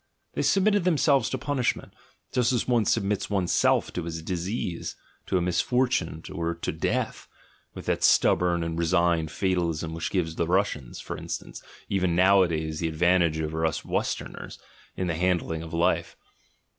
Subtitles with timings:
[0.33, 1.93] —They submitted themselves to punishment,
[2.31, 4.95] just as one submits one's self to a disease,
[5.27, 7.27] to a misfortune, or to death,
[7.75, 12.79] with that stub born and resigned fatalism which gives the Russians, for instance, even nowadays,
[12.79, 14.57] the advantage over us West erners,
[14.95, 16.17] in the handling of life.